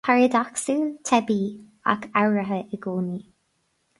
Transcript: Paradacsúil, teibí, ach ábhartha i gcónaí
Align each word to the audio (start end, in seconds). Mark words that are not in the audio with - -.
Paradacsúil, 0.07 0.79
teibí, 1.09 1.37
ach 1.93 2.09
ábhartha 2.21 2.59
i 2.77 2.79
gcónaí 2.87 3.21